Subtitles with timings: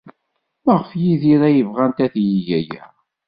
[0.65, 2.85] Maɣef d Yidir ay bɣant ad yeg aya?